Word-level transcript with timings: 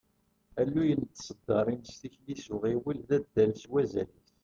Alluy 0.59 0.89
n 1.01 1.03
tseddaṛin 1.05 1.81
s 1.91 1.93
tikli 2.01 2.35
s 2.43 2.45
uɣiwel, 2.53 2.97
d 3.09 3.11
addal 3.17 3.51
s 3.61 3.63
wazal-is. 3.71 4.27